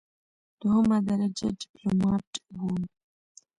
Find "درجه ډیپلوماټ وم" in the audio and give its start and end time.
1.09-2.81